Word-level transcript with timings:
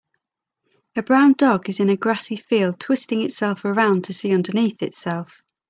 a 0.95 1.03
brown 1.03 1.33
dog 1.33 1.69
is 1.69 1.79
in 1.79 1.87
a 1.87 1.95
grassy 1.95 2.35
field 2.35 2.79
twisting 2.79 3.21
itself 3.21 3.63
around 3.63 4.03
to 4.03 4.11
see 4.13 4.33
underneath 4.33 4.81
itself. 4.81 5.43